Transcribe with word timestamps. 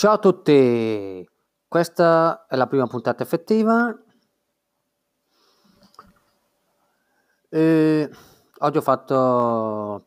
Ciao 0.00 0.14
a 0.14 0.18
tutti, 0.18 1.28
questa 1.68 2.46
è 2.48 2.56
la 2.56 2.66
prima 2.66 2.86
puntata 2.86 3.22
effettiva. 3.22 3.94
E 7.50 8.10
oggi 8.60 8.78
ho 8.78 8.80
fatto 8.80 10.06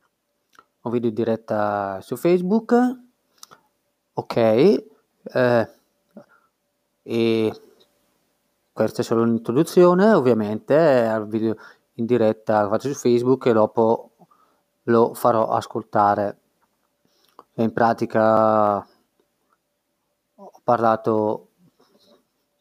un 0.81 0.91
video 0.91 1.09
in 1.09 1.13
diretta 1.13 2.01
su 2.01 2.15
Facebook, 2.15 2.75
ok, 4.13 4.35
eh, 4.35 5.69
e 7.03 7.61
questa 8.73 9.01
è 9.01 9.05
solo 9.05 9.21
un'introduzione, 9.21 10.11
ovviamente, 10.11 11.05
al 11.05 11.27
video 11.27 11.55
in 11.97 12.07
diretta 12.07 12.63
che 12.63 12.69
faccio 12.69 12.87
su 12.87 12.95
Facebook 12.95 13.45
e 13.45 13.53
dopo 13.53 14.09
lo 14.85 15.13
farò 15.13 15.49
ascoltare. 15.49 16.39
In 17.57 17.71
pratica 17.71 18.87
parlato 20.63 21.49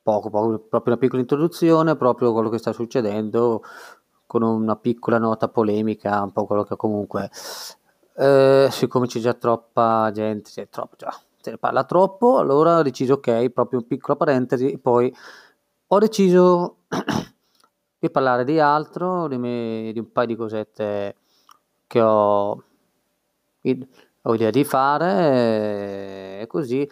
poco, 0.02 0.30
poco, 0.30 0.58
proprio 0.58 0.94
una 0.94 0.96
piccola 0.96 1.20
introduzione, 1.20 1.96
proprio 1.96 2.32
quello 2.32 2.48
che 2.48 2.58
sta 2.58 2.72
succedendo, 2.72 3.62
con 4.26 4.42
una 4.42 4.76
piccola 4.76 5.18
nota 5.18 5.48
polemica, 5.48 6.22
un 6.22 6.32
po' 6.32 6.46
quello 6.46 6.64
che 6.64 6.76
comunque, 6.76 7.30
eh, 8.16 8.68
siccome 8.70 9.06
c'è 9.06 9.20
già 9.20 9.34
troppa 9.34 10.10
gente, 10.12 10.50
c'è 10.50 10.68
troppo, 10.68 10.96
già, 10.96 11.14
se 11.40 11.50
ne 11.52 11.58
parla 11.58 11.84
troppo, 11.84 12.38
allora 12.38 12.78
ho 12.78 12.82
deciso, 12.82 13.14
ok, 13.14 13.50
proprio 13.50 13.80
un 13.80 13.86
piccolo 13.86 14.16
parentesi, 14.16 14.78
poi 14.78 15.14
ho 15.86 15.98
deciso 15.98 16.78
di 17.98 18.10
parlare 18.10 18.44
di 18.44 18.58
altro, 18.58 19.28
di, 19.28 19.38
me, 19.38 19.90
di 19.92 19.98
un 19.98 20.10
paio 20.10 20.26
di 20.26 20.36
cosette 20.36 21.16
che 21.86 22.00
ho, 22.00 22.50
ho 24.22 24.34
idea 24.34 24.50
di 24.50 24.64
fare, 24.64 26.40
e 26.40 26.46
così 26.48 26.88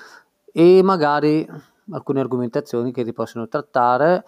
e 0.53 0.83
magari 0.83 1.47
alcune 1.91 2.21
argomentazioni 2.21 2.93
che 2.93 3.05
si 3.05 3.13
possono 3.13 3.49
trattare 3.49 4.25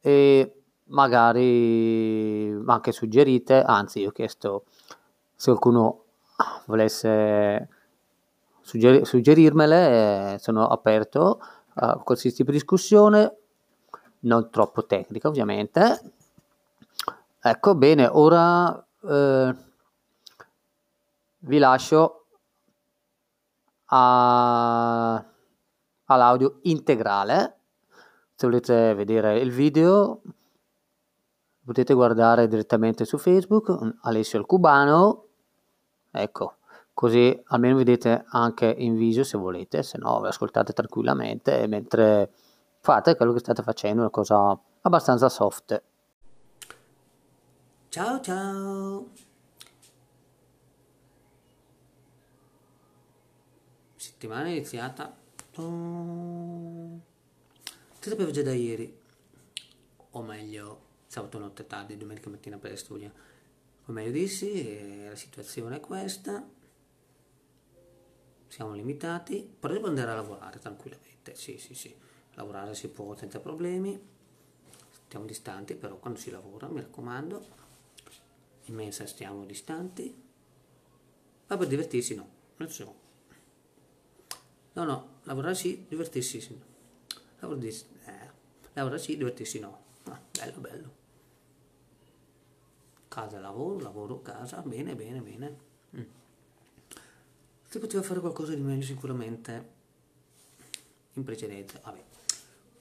e 0.00 0.62
magari 0.84 2.50
anche 2.66 2.92
suggerite, 2.92 3.62
anzi 3.62 4.00
io 4.00 4.08
ho 4.08 4.12
chiesto 4.12 4.64
se 5.34 5.50
qualcuno 5.50 6.04
volesse 6.66 7.68
suggerir- 8.60 9.04
suggerirmele, 9.04 10.36
sono 10.38 10.66
aperto 10.66 11.40
a 11.74 11.98
qualsiasi 11.98 12.36
tipo 12.36 12.50
di 12.50 12.56
discussione, 12.56 13.36
non 14.20 14.50
troppo 14.50 14.84
tecnica 14.86 15.28
ovviamente. 15.28 16.12
Ecco, 17.42 17.74
bene, 17.74 18.06
ora 18.10 18.86
eh, 19.02 19.54
vi 21.38 21.58
lascio 21.58 22.19
a, 23.90 25.24
all'audio 26.04 26.58
integrale. 26.62 27.58
Se 28.34 28.46
volete 28.46 28.94
vedere 28.94 29.38
il 29.38 29.50
video 29.50 30.22
potete 31.64 31.94
guardare 31.94 32.48
direttamente 32.48 33.04
su 33.04 33.18
Facebook 33.18 33.96
Alessio 34.02 34.38
il 34.38 34.46
Cubano. 34.46 35.26
Ecco, 36.10 36.56
così 36.92 37.40
almeno 37.46 37.76
vedete 37.76 38.24
anche 38.30 38.66
in 38.66 38.96
viso 38.96 39.22
se 39.22 39.38
volete, 39.38 39.82
se 39.82 39.98
no 39.98 40.20
ascoltate 40.20 40.72
tranquillamente 40.72 41.66
mentre 41.68 42.32
fate 42.80 43.14
quello 43.14 43.32
che 43.32 43.38
state 43.38 43.62
facendo, 43.62 44.00
una 44.00 44.10
cosa 44.10 44.58
abbastanza 44.82 45.28
soft. 45.28 45.82
Ciao 47.88 48.20
ciao! 48.20 49.29
Settimana 54.20 54.48
è 54.48 54.50
iniziata. 54.50 55.16
Oh, 55.54 57.00
ti 57.98 58.10
sapevo 58.10 58.30
già 58.30 58.42
da 58.42 58.52
ieri 58.52 58.94
o 60.10 60.22
meglio 60.22 60.88
sabato 61.06 61.38
notte 61.38 61.66
tardi 61.66 61.96
domenica 61.96 62.28
mattina 62.28 62.58
presto 62.58 62.94
o 62.96 63.92
meglio 63.92 64.10
dissi 64.10 65.06
la 65.06 65.16
situazione 65.16 65.76
è 65.76 65.80
questa. 65.80 66.46
Siamo 68.46 68.74
limitati. 68.74 69.56
Però 69.58 69.72
devo 69.72 69.86
andare 69.86 70.10
a 70.10 70.16
lavorare 70.16 70.58
tranquillamente. 70.58 71.34
Sì 71.34 71.56
sì 71.56 71.72
sì. 71.72 71.96
Lavorare 72.34 72.74
si 72.74 72.88
può 72.88 73.16
senza 73.16 73.40
problemi. 73.40 73.98
Stiamo 75.06 75.24
distanti 75.24 75.74
però 75.76 75.96
quando 75.96 76.18
si 76.18 76.30
lavora 76.30 76.68
mi 76.68 76.82
raccomando. 76.82 77.46
In 78.66 78.74
mensa 78.74 79.06
stiamo 79.06 79.46
distanti. 79.46 80.14
Ma 81.46 81.56
per 81.56 81.66
divertirsi 81.66 82.14
no 82.14 82.28
non 82.58 82.68
so 82.68 83.08
No, 84.80 84.86
no, 84.86 85.08
lavorare 85.24 85.54
sì, 85.54 85.84
divertirsi 85.86 86.40
sì. 86.40 86.58
Lavorare, 87.40 87.68
eh, 87.68 88.30
lavorare 88.72 88.98
sì, 88.98 89.14
divertirsi 89.18 89.58
no. 89.58 89.78
Ah, 90.04 90.18
bello, 90.30 90.58
bello. 90.58 90.94
Casa, 93.08 93.40
lavoro, 93.40 93.78
lavoro, 93.80 94.22
casa, 94.22 94.62
bene, 94.62 94.94
bene, 94.94 95.20
bene. 95.20 95.58
Mm. 95.94 96.02
Si 97.68 97.78
poteva 97.78 98.02
fare 98.02 98.20
qualcosa 98.20 98.54
di 98.54 98.62
meglio 98.62 98.82
sicuramente 98.82 99.68
in 101.12 101.24
precedenza. 101.24 101.78
Vabbè. 101.84 102.02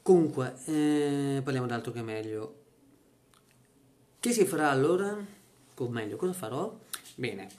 Comunque, 0.01 0.55
eh, 0.67 1.41
parliamo 1.43 1.67
d'altro 1.67 1.91
che 1.91 2.01
meglio. 2.01 2.55
Che 4.21 4.31
si 4.31 4.45
farà 4.45 4.69
allora? 4.69 5.17
O 5.75 5.89
meglio, 5.89 6.15
cosa 6.15 6.31
farò? 6.31 6.79
Bene, 7.15 7.49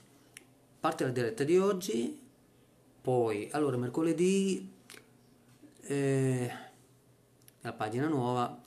parte 0.80 1.04
la 1.04 1.10
diretta 1.10 1.44
di 1.44 1.58
oggi 1.58 2.28
poi, 3.00 3.48
allora, 3.52 3.76
mercoledì, 3.76 4.70
eh, 5.82 6.50
la 7.60 7.72
pagina 7.72 8.08
nuova, 8.08 8.62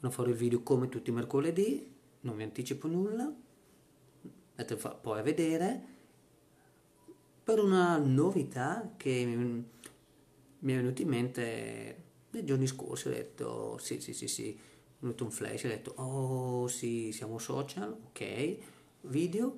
non 0.00 0.10
farò 0.10 0.28
il 0.28 0.34
video 0.34 0.62
come 0.62 0.88
tutti 0.88 1.10
i 1.10 1.12
mercoledì, 1.12 1.90
non 2.20 2.36
vi 2.36 2.42
anticipo 2.42 2.86
nulla, 2.88 3.32
andate 4.54 4.76
poi 5.00 5.18
a 5.18 5.22
vedere, 5.22 5.82
per 7.42 7.58
una 7.58 7.96
novità 7.98 8.94
che 8.96 9.24
mi, 9.24 9.64
è 10.72 10.76
venuta 10.76 11.02
in 11.02 11.08
mente 11.08 12.02
nei 12.30 12.44
giorni 12.44 12.66
scorsi, 12.66 13.08
ho 13.08 13.10
detto, 13.10 13.78
sì, 13.78 14.00
sì, 14.00 14.12
sì, 14.12 14.28
sì, 14.28 14.52
è 14.52 14.58
venuto 15.00 15.24
un 15.24 15.30
flash, 15.30 15.64
ho 15.64 15.68
detto, 15.68 15.92
oh 15.96 16.66
sì, 16.68 17.10
siamo 17.12 17.38
social, 17.38 17.96
ok, 18.08 18.56
video, 19.02 19.56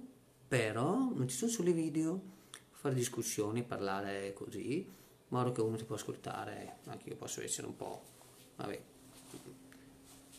però 0.49 0.95
non 1.15 1.29
ci 1.29 1.37
sono 1.37 1.51
solo 1.51 1.69
i 1.69 1.73
video, 1.73 2.33
fare 2.85 2.95
discussioni, 2.95 3.63
parlare 3.63 4.35
così, 4.35 4.77
in 4.77 4.85
modo 5.29 5.53
che 5.53 5.63
uno 5.63 5.77
ti 5.77 5.85
può 5.85 5.95
ascoltare, 5.95 6.81
anche 6.85 7.09
io 7.09 7.17
posso 7.17 7.41
essere 7.41 7.67
un 7.67 7.77
po', 7.77 8.03
vabbè, 8.57 8.83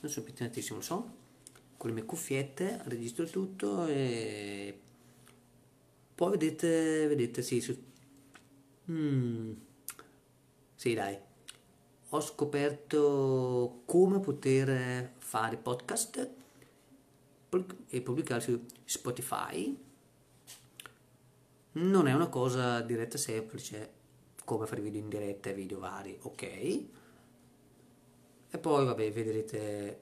non 0.01 0.11
sono 0.11 0.25
pettinatissimo, 0.27 0.77
lo 0.77 0.83
so, 0.83 1.13
con 1.75 1.89
le 1.89 1.95
mie 1.95 2.05
cuffiette 2.05 2.81
registro 2.83 3.25
tutto 3.25 3.87
e 3.87 4.79
poi 6.13 6.29
vedete, 6.29 7.07
vedete, 7.07 7.41
sì, 7.41 7.61
su... 7.61 7.75
mm. 8.91 9.53
sì 10.75 10.93
dai, 10.93 11.17
ho 12.09 12.21
scoperto 12.21 13.81
come 13.85 14.19
poter 14.19 15.13
fare 15.17 15.57
podcast 15.57 16.29
e 17.87 18.01
pubblicare 18.01 18.41
su 18.41 18.63
Spotify 18.83 19.84
non 21.75 22.07
è 22.07 22.13
una 22.13 22.29
cosa 22.29 22.81
diretta 22.81 23.17
semplice 23.17 23.93
come 24.45 24.65
fare 24.67 24.81
video 24.81 25.01
in 25.01 25.09
diretta 25.09 25.49
e 25.49 25.53
video 25.53 25.79
vari, 25.79 26.17
ok? 26.21 26.43
E 26.43 26.87
poi 28.59 28.85
vabbè 28.85 29.11
vedrete 29.11 29.99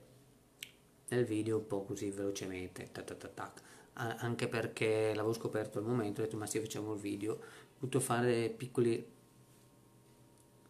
nel 1.09 1.25
video 1.25 1.57
un 1.57 1.67
po' 1.67 1.83
così 1.83 2.11
velocemente, 2.11 2.89
tac, 2.91 3.17
tac, 3.17 3.33
tac. 3.33 3.61
anche 3.93 4.47
perché 4.47 5.13
l'avevo 5.15 5.33
scoperto 5.33 5.79
al 5.79 5.85
momento, 5.85 6.21
ho 6.21 6.25
detto 6.25 6.37
ma 6.37 6.45
se 6.45 6.59
facciamo 6.59 6.93
il 6.93 6.99
video, 6.99 7.33
ho 7.33 7.39
dovuto 7.79 7.99
fare 7.99 8.49
piccoli 8.49 9.11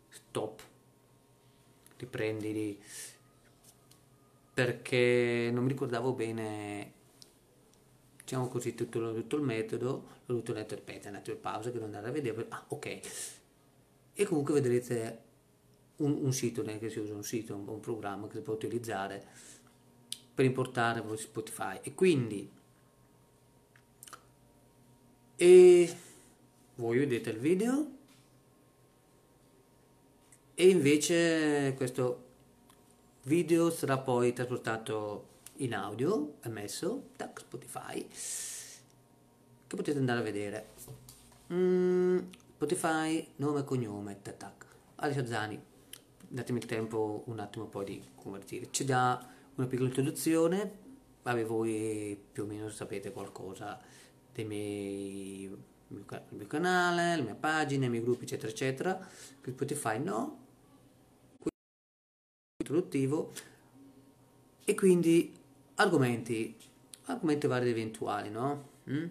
stop, 0.10 0.62
riprendi, 1.98 2.80
perché 4.54 5.50
non 5.52 5.64
mi 5.64 5.70
ricordavo 5.70 6.14
bene 6.14 6.94
diciamo 8.24 8.48
così 8.48 8.74
tutto, 8.74 9.14
tutto 9.14 9.36
il 9.36 9.42
metodo 9.42 9.88
l'ho 9.88 10.36
dovuto 10.36 10.54
letto 10.54 10.76
ripetere 10.76 11.10
un 11.10 11.16
attimo 11.16 11.38
pausa 11.38 11.68
che 11.68 11.74
devo 11.74 11.86
andare 11.86 12.08
a 12.08 12.12
vedere 12.12 12.46
ah 12.50 12.64
ok. 12.68 13.00
E 14.14 14.26
comunque 14.26 14.54
vedrete 14.54 15.22
un, 15.98 16.20
un 16.24 16.34
sito 16.34 16.62
non 16.62 16.76
è 16.76 16.80
che 16.80 16.90
si 16.90 17.00
usa 17.00 17.14
un 17.14 17.24
sito 17.24 17.56
un, 17.56 17.68
un 17.68 17.80
programma 17.80 18.28
che 18.28 18.38
si 18.38 18.42
può 18.42 18.54
utilizzare 18.54 19.26
per 20.34 20.46
importare 20.46 21.04
Spotify. 21.18 21.80
E 21.82 21.94
quindi 21.94 22.50
e 25.36 25.98
voi 26.76 26.98
vedete 27.00 27.32
il 27.32 27.40
video 27.40 27.88
e 30.56 30.70
invece 30.70 31.74
questo 31.76 32.24
video 33.24 33.70
sarà 33.72 33.98
poi 33.98 34.32
trasportato 34.34 35.32
in 35.58 35.76
audio 35.76 36.36
è 36.42 36.48
messo 36.48 37.10
da 37.16 37.32
Spotify 37.36 38.06
che 39.68 39.76
potete 39.76 39.98
andare 39.98 40.20
a 40.20 40.24
vedere 40.24 40.70
mm, 41.52 42.18
Spotify, 42.56 43.28
nome 43.38 43.60
e 43.60 43.64
cognome, 43.64 44.22
tac 44.22 44.38
tac. 44.38 44.66
Alessio 44.96 45.26
Zani, 45.26 45.62
datemi 46.28 46.60
il 46.60 46.66
tempo 46.66 47.24
un 47.28 47.40
attimo 47.40 47.66
poi 47.66 47.86
di 47.86 48.04
convertire. 48.16 48.70
C'è 48.70 48.86
già 48.86 49.28
una 49.56 49.68
piccola 49.68 49.90
introduzione, 49.90 50.72
vabbè 51.22 51.46
voi 51.46 52.20
più 52.32 52.44
o 52.44 52.46
meno 52.46 52.70
sapete 52.70 53.12
qualcosa 53.12 53.80
dei 54.32 54.46
miei, 54.46 55.44
il 55.44 56.06
mio 56.30 56.48
canale, 56.48 57.16
le 57.18 57.22
mie 57.22 57.36
pagine, 57.36 57.86
i 57.86 57.90
miei 57.90 58.04
gruppi 58.04 58.24
eccetera 58.24 58.52
eccetera, 58.52 59.08
che 59.42 59.52
Spotify 59.52 60.00
no, 60.00 60.40
introduttivo 62.58 63.34
e 64.64 64.76
quindi 64.76 65.42
argomenti, 65.76 66.56
argomenti 67.06 67.48
vari 67.48 67.70
ed 67.70 67.72
eventuali, 67.72 68.30
no? 68.30 68.70
Mm? 68.90 69.06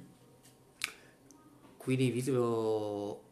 Quindi 1.77 2.07
invito 2.07 3.23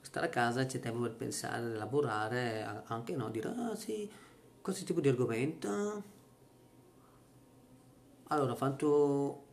stare 0.00 0.26
a 0.26 0.30
casa 0.30 0.64
c'è 0.64 0.80
tempo 0.80 1.00
per 1.00 1.14
pensare, 1.14 1.74
lavorare, 1.74 2.82
anche 2.86 3.16
no, 3.16 3.30
dire 3.30 3.48
ah 3.48 3.74
sì, 3.74 4.10
questo 4.60 4.84
tipo 4.84 5.00
di 5.00 5.08
argomento. 5.08 6.12
Allora 8.28 8.52
ho 8.52 8.56
fatto 8.56 9.44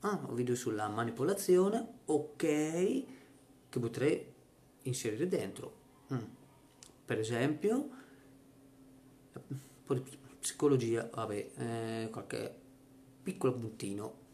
ah, 0.00 0.20
un 0.26 0.34
video 0.34 0.54
sulla 0.54 0.88
manipolazione, 0.88 1.98
ok, 2.06 2.36
che 3.68 3.78
potrei 3.78 4.34
inserire 4.82 5.28
dentro. 5.28 5.74
Mm. 6.12 6.18
Per 7.04 7.18
esempio, 7.18 7.88
psicologia, 10.46 11.10
vabbè, 11.12 11.50
eh, 11.56 12.08
qualche 12.12 12.54
piccolo 13.20 13.52
puntino 13.52 14.24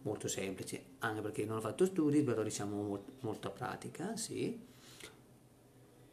molto 0.00 0.28
semplice, 0.28 0.82
anche 1.00 1.20
perché 1.20 1.44
non 1.44 1.58
ho 1.58 1.60
fatto 1.60 1.84
studi, 1.84 2.22
però 2.22 2.42
diciamo 2.42 2.82
molt, 2.82 3.02
molta 3.20 3.50
pratica, 3.50 4.16
sì, 4.16 4.58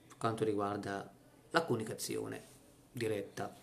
per 0.07 0.17
quanto 0.17 0.43
riguarda 0.43 1.09
la 1.51 1.63
comunicazione 1.63 2.43
diretta. 2.91 3.55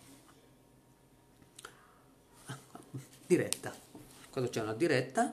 Diretta, 3.27 3.71
quando 4.31 4.49
c'è? 4.49 4.61
Una 4.63 4.73
diretta, 4.73 5.31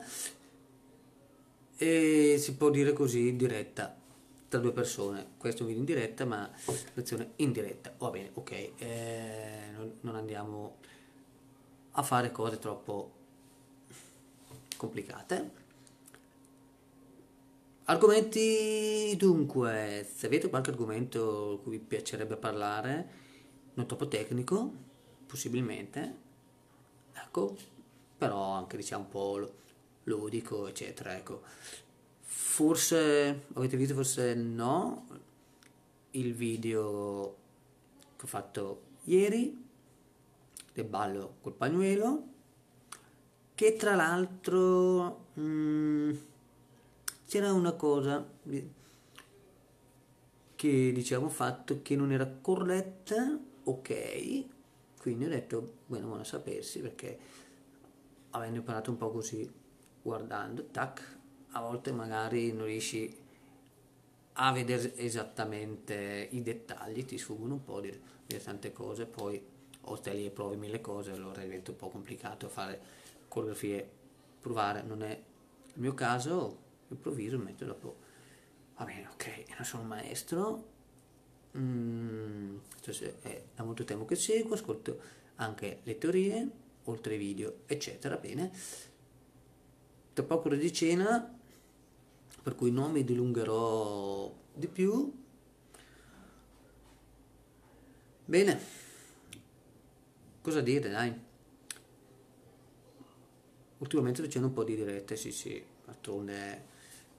e 1.78 2.36
si 2.38 2.54
può 2.54 2.68
dire 2.68 2.92
così 2.92 3.34
diretta 3.34 3.96
tra 4.48 4.60
due 4.60 4.72
persone, 4.72 5.32
questo 5.36 5.60
è 5.60 5.62
un 5.62 5.68
video 5.68 5.80
in 5.80 5.86
diretta 5.86 6.24
ma 6.24 6.50
lezione 6.94 7.32
in 7.36 7.52
diretta, 7.52 7.94
va 7.98 8.10
bene, 8.10 8.30
ok, 8.32 8.70
eh, 8.78 9.70
non, 9.76 9.92
non 10.00 10.14
andiamo 10.16 10.76
a 11.92 12.02
fare 12.02 12.32
cose 12.32 12.58
troppo 12.58 13.12
complicate. 14.76 15.66
Argomenti 17.84 19.14
dunque, 19.16 20.06
se 20.14 20.26
avete 20.26 20.48
qualche 20.48 20.70
argomento 20.70 21.56
di 21.56 21.62
cui 21.62 21.78
vi 21.78 21.84
piacerebbe 21.84 22.36
parlare, 22.36 23.08
non 23.74 23.86
troppo 23.86 24.08
tecnico, 24.08 24.72
possibilmente, 25.26 26.16
ecco, 27.12 27.56
però 28.16 28.52
anche 28.52 28.76
diciamo 28.76 29.04
un 29.04 29.08
po' 29.08 29.54
ludico, 30.04 30.66
eccetera, 30.66 31.16
ecco. 31.16 31.42
Forse, 32.30 33.46
avete 33.54 33.78
visto, 33.78 33.94
forse 33.94 34.34
no, 34.34 35.06
il 36.10 36.34
video 36.34 37.36
che 38.16 38.24
ho 38.24 38.28
fatto 38.28 38.82
ieri, 39.04 39.64
del 40.74 40.84
ballo 40.84 41.36
col 41.40 41.54
pañuelo, 41.54 42.22
che 43.54 43.76
tra 43.76 43.94
l'altro 43.94 45.28
mm, 45.40 46.10
c'era 47.26 47.50
una 47.54 47.72
cosa 47.72 48.24
che 50.54 50.92
diciamo 50.92 51.30
fatto 51.30 51.80
che 51.80 51.96
non 51.96 52.12
era 52.12 52.26
corretta, 52.26 53.38
ok, 53.64 54.44
quindi 55.00 55.24
ho 55.24 55.28
detto, 55.30 55.76
bueno, 55.86 56.08
buono 56.08 56.24
sapersi 56.24 56.80
perché 56.80 57.18
avendo 58.30 58.58
imparato 58.58 58.90
un 58.90 58.98
po' 58.98 59.10
così 59.10 59.50
guardando, 60.02 60.66
tac, 60.66 61.17
a 61.52 61.60
volte 61.60 61.92
magari 61.92 62.52
non 62.52 62.66
riesci 62.66 63.26
a 64.40 64.52
vedere 64.52 64.96
esattamente 64.96 66.28
i 66.30 66.42
dettagli, 66.42 67.04
ti 67.04 67.18
sfuggono 67.18 67.54
un 67.54 67.64
po' 67.64 67.80
di, 67.80 67.98
di 68.26 68.40
tante 68.40 68.72
cose, 68.72 69.06
poi 69.06 69.40
o 69.80 69.96
stai 69.96 70.16
lì 70.16 70.26
e 70.26 70.30
provi 70.30 70.56
mille 70.56 70.80
cose, 70.80 71.10
allora 71.10 71.42
diventa 71.42 71.70
un 71.70 71.76
po' 71.76 71.88
complicato 71.88 72.48
fare 72.48 72.80
coreografie, 73.26 73.88
provare, 74.40 74.82
non 74.82 75.02
è 75.02 75.10
il 75.10 75.80
mio 75.80 75.94
caso, 75.94 76.66
improvviso, 76.88 77.38
metto 77.38 77.64
dopo, 77.64 77.96
va 78.76 78.84
bene, 78.84 79.08
ok, 79.12 79.44
non 79.56 79.64
sono 79.64 79.82
un 79.82 79.88
maestro, 79.88 80.68
mm, 81.56 82.56
cioè 82.80 83.14
è 83.22 83.42
da 83.54 83.64
molto 83.64 83.84
tempo 83.84 84.04
che 84.04 84.14
seguo, 84.14 84.54
ascolto 84.54 85.00
anche 85.36 85.80
le 85.82 85.98
teorie, 85.98 86.50
oltre 86.84 87.14
ai 87.14 87.18
video, 87.18 87.60
eccetera, 87.66 88.16
bene. 88.16 88.50
Tra 90.12 90.24
poco 90.24 90.48
di 90.54 90.72
cena 90.72 91.37
per 92.48 92.56
cui 92.56 92.70
non 92.70 92.92
mi 92.92 93.04
dilungherò 93.04 94.34
di 94.54 94.68
più. 94.68 95.12
Bene, 98.24 98.60
cosa 100.40 100.62
dire 100.62 100.88
dai? 100.88 101.12
Ultimamente 103.76 104.20
sto 104.20 104.26
facendo 104.28 104.48
un 104.48 104.54
po' 104.54 104.64
di 104.64 104.76
dirette, 104.76 105.14
sì 105.14 105.30
sì, 105.30 105.62
d'altronde 105.84 106.64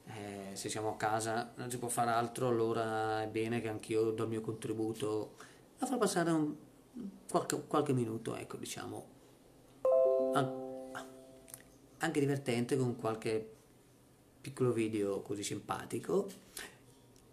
eh, 0.05 0.55
se 0.55 0.67
siamo 0.67 0.93
a 0.93 0.97
casa 0.97 1.53
non 1.57 1.69
si 1.69 1.77
può 1.77 1.89
fare 1.89 2.09
altro, 2.09 2.47
allora 2.47 3.21
è 3.21 3.27
bene 3.27 3.61
che 3.61 3.67
anch'io 3.67 4.09
do 4.09 4.23
il 4.23 4.29
mio 4.29 4.41
contributo 4.41 5.35
a 5.77 5.85
far 5.85 5.99
passare 5.99 6.31
un, 6.31 6.55
qualche, 7.29 7.67
qualche 7.67 7.93
minuto, 7.93 8.35
ecco 8.35 8.57
diciamo, 8.57 9.05
anche 11.99 12.19
divertente 12.19 12.75
con 12.77 12.95
qualche 12.95 13.57
piccolo 14.41 14.71
video 14.71 15.21
così 15.21 15.43
simpatico 15.43 16.27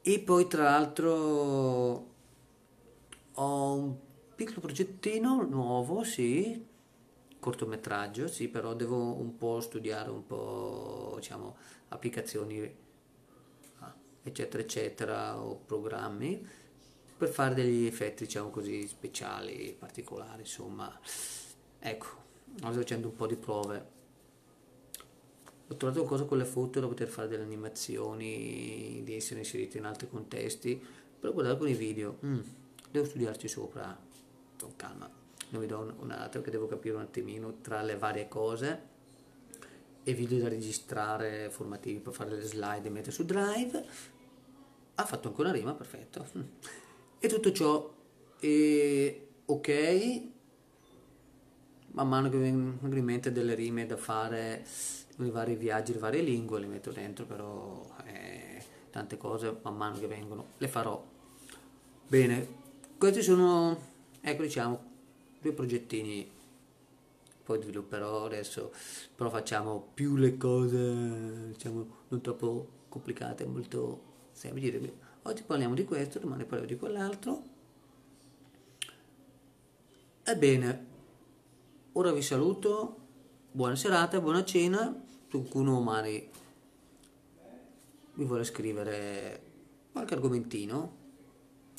e 0.02 0.20
poi 0.20 0.46
tra 0.46 0.64
l'altro 0.64 2.14
ho 3.32 3.74
un 3.74 3.96
piccolo 4.34 4.60
progettino 4.60 5.42
nuovo, 5.42 6.04
sì, 6.04 6.64
cortometraggio, 7.38 8.28
sì, 8.28 8.48
però 8.48 8.74
devo 8.74 9.14
un 9.14 9.36
po' 9.36 9.60
studiare 9.60 10.10
un 10.10 10.26
po', 10.26 11.14
diciamo, 11.16 11.56
applicazioni, 11.88 12.76
ah, 13.80 13.94
eccetera, 14.22 14.62
eccetera, 14.62 15.40
o 15.40 15.56
programmi 15.56 16.46
per 17.16 17.28
fare 17.28 17.54
degli 17.54 17.86
effetti, 17.86 18.24
diciamo 18.24 18.50
così, 18.50 18.86
speciali, 18.86 19.74
particolari, 19.78 20.40
insomma. 20.42 21.00
Ecco, 21.78 22.06
sto 22.56 22.72
facendo 22.72 23.08
un 23.08 23.16
po' 23.16 23.26
di 23.26 23.36
prove 23.36 23.94
ho 25.68 25.74
trovato 25.76 26.00
qualcosa 26.00 26.24
con 26.24 26.38
le 26.38 26.44
foto 26.44 26.78
da 26.78 26.86
poter 26.86 27.08
fare 27.08 27.28
delle 27.28 27.42
animazioni, 27.42 29.00
di 29.04 29.14
essere 29.14 29.40
inserite 29.40 29.78
in 29.78 29.84
altri 29.84 30.08
contesti, 30.08 30.80
però 31.18 31.32
guardate 31.32 31.58
con 31.58 31.68
i 31.68 31.74
video, 31.74 32.18
mm, 32.24 32.40
devo 32.90 33.04
studiarci 33.04 33.48
sopra, 33.48 33.98
con 34.58 34.76
calma, 34.76 35.10
non 35.50 35.60
vi 35.60 35.66
do 35.66 35.78
un, 35.80 35.94
un 35.98 36.10
altro 36.12 36.40
che 36.40 36.50
devo 36.50 36.66
capire 36.66 36.94
un 36.94 37.02
attimino 37.02 37.58
tra 37.62 37.82
le 37.82 37.96
varie 37.96 38.28
cose 38.28 38.94
e 40.04 40.14
video 40.14 40.38
da 40.38 40.48
registrare 40.48 41.50
formativi 41.50 41.98
per 41.98 42.12
fare 42.12 42.30
le 42.30 42.42
slide 42.42 42.86
e 42.86 42.90
mettere 42.90 43.10
su 43.10 43.24
Drive. 43.24 43.84
Ha 44.94 45.04
fatto 45.04 45.28
ancora 45.28 45.50
rima, 45.50 45.74
perfetto. 45.74 46.24
E 47.18 47.28
tutto 47.28 47.50
ciò 47.50 47.92
è 48.38 49.20
ok, 49.46 50.22
man 51.88 52.08
mano 52.08 52.28
che 52.28 52.36
mi 52.36 52.42
vengono 52.42 52.96
in 52.96 53.04
mente 53.04 53.32
delle 53.32 53.54
rime 53.54 53.84
da 53.86 53.96
fare 53.96 54.64
i 55.24 55.30
vari 55.30 55.54
viaggi, 55.54 55.92
le 55.92 55.98
varie 55.98 56.22
lingue, 56.22 56.60
le 56.60 56.66
metto 56.66 56.90
dentro, 56.90 57.24
però 57.24 57.86
eh, 58.04 58.62
tante 58.90 59.16
cose 59.16 59.58
man 59.62 59.76
mano 59.76 59.98
che 59.98 60.06
vengono 60.06 60.46
le 60.58 60.68
farò. 60.68 61.02
Bene, 62.08 62.46
questi 62.98 63.22
sono, 63.22 63.78
ecco 64.20 64.42
diciamo, 64.42 64.84
due 65.40 65.52
progettini, 65.52 66.30
poi 67.42 67.62
svilupperò 67.62 68.26
adesso, 68.26 68.72
però 69.14 69.30
facciamo 69.30 69.88
più 69.94 70.16
le 70.16 70.36
cose, 70.36 71.48
diciamo, 71.52 71.86
non 72.08 72.20
troppo 72.20 72.68
complicate, 72.88 73.44
molto 73.44 74.00
semplici. 74.32 74.92
Oggi 75.22 75.42
parliamo 75.42 75.74
di 75.74 75.84
questo, 75.84 76.18
domani 76.18 76.44
parliamo 76.44 76.66
di 76.66 76.76
quell'altro. 76.76 77.42
Ebbene, 80.24 80.86
ora 81.92 82.12
vi 82.12 82.22
saluto, 82.22 83.05
buona 83.56 83.74
serata, 83.74 84.20
buona 84.20 84.44
cena 84.44 84.94
qualcuno 85.30 85.80
magari 85.80 86.30
mi 88.12 88.24
vuole 88.26 88.44
scrivere 88.44 89.40
qualche 89.92 90.12
argomentino, 90.12 90.96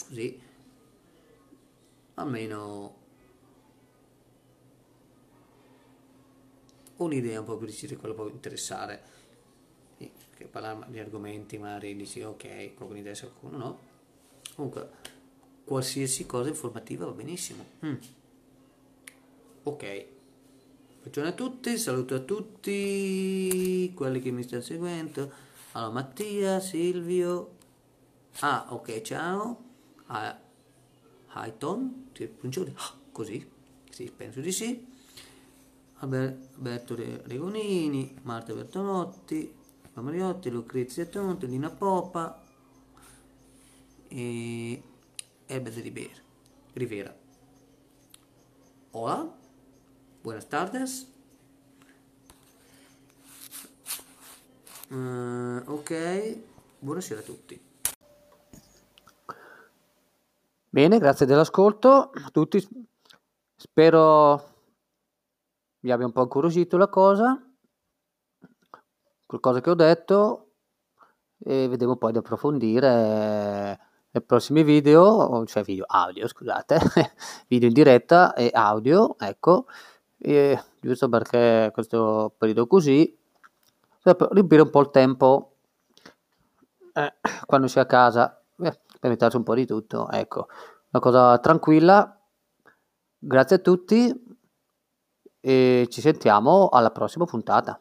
così 0.08 0.42
almeno 2.16 2.96
un'idea 6.96 7.42
un 7.42 7.46
po' 7.46 7.58
per 7.58 7.68
decidere 7.68 8.00
quello 8.00 8.16
può 8.16 8.28
interessare. 8.28 9.04
perché 9.98 10.46
parlare 10.46 10.90
di 10.90 10.98
argomenti 10.98 11.60
magari 11.60 11.96
dici 11.96 12.24
ok, 12.24 12.74
quello 12.74 12.92
che 12.92 12.98
interessa 12.98 13.28
qualcuno 13.28 13.58
no. 13.58 13.80
Comunque, 14.56 14.90
qualsiasi 15.64 16.26
cosa 16.26 16.50
informativa 16.50 17.06
va 17.06 17.12
benissimo. 17.12 17.64
Mm. 17.86 17.96
Ok. 19.62 20.16
Buongiorno 21.08 21.30
a 21.32 21.36
tutti, 21.36 21.78
saluto 21.78 22.16
a 22.16 22.20
tutti 22.20 23.94
quelli 23.96 24.20
che 24.20 24.30
mi 24.30 24.44
stanno 24.44 24.62
seguendo. 24.62 25.32
Allora, 25.72 25.94
Mattia, 25.94 26.60
Silvio. 26.60 27.56
Ah, 28.40 28.66
ok, 28.72 29.02
ciao. 29.04 29.64
Ah, 30.08 30.38
Highton, 31.34 32.10
ti 32.12 32.28
pronunciamo 32.28 32.74
così? 33.14 33.50
Sì, 33.90 34.12
penso 34.14 34.42
di 34.42 34.52
sì. 34.52 34.86
Alberto 36.00 36.94
Regonini, 36.96 38.14
Marta 38.24 38.54
Bertolotti, 38.54 39.50
Mariotti, 39.94 40.50
Lucrezia 40.50 41.06
Tonte, 41.06 41.46
Lina 41.46 41.70
Popa 41.70 42.44
e 44.10 44.84
Herbert. 45.46 46.22
Rivera. 46.74 47.18
Hola, 48.92 49.46
buenas 50.28 50.50
tardes. 50.50 51.08
Uh, 54.90 55.64
ok, 55.68 56.38
buonasera 56.80 57.22
a 57.22 57.24
tutti. 57.24 57.58
Bene, 60.68 61.00
grazie 61.00 61.26
dell'ascolto 61.26 62.12
a 62.12 62.30
tutti. 62.30 62.60
Spero 63.56 64.56
vi 65.80 65.92
abbia 65.92 66.06
un 66.06 66.12
po' 66.12 66.24
incuriosito 66.24 66.76
la 66.76 66.90
cosa, 66.90 67.42
qualcosa 69.26 69.62
che 69.62 69.70
ho 69.70 69.76
detto 69.76 70.50
e 71.38 71.70
vedremo 71.70 71.96
poi 71.96 72.12
di 72.12 72.18
approfondire 72.18 73.80
nei 74.12 74.24
prossimi 74.26 74.64
video, 74.64 75.46
cioè 75.46 75.64
video 75.64 75.86
audio, 75.88 76.28
scusate, 76.28 76.80
video 77.48 77.70
in 77.70 77.74
diretta 77.74 78.34
e 78.34 78.50
audio, 78.54 79.18
ecco, 79.18 79.68
e, 80.18 80.62
giusto 80.80 81.10
perché 81.10 81.70
questo 81.74 82.34
periodo 82.38 82.68
così, 82.68 83.18
per 84.02 84.28
riempire 84.32 84.62
un 84.62 84.70
po' 84.70 84.82
il 84.82 84.90
tempo 84.90 85.56
eh, 86.94 87.14
quando 87.46 87.68
si 87.68 87.78
è 87.78 87.82
a 87.82 87.86
casa, 87.86 88.42
eh, 88.60 88.80
per 89.00 89.10
metterci 89.10 89.38
un 89.38 89.44
po' 89.44 89.54
di 89.56 89.66
tutto, 89.66 90.10
ecco, 90.10 90.48
una 90.90 91.02
cosa 91.02 91.38
tranquilla. 91.40 92.12
Grazie 93.20 93.58
a 93.58 93.60
tutti 93.60 94.26
e 95.40 95.88
ci 95.90 96.02
sentiamo 96.02 96.70
alla 96.70 96.92
prossima 96.92 97.26
puntata. 97.26 97.80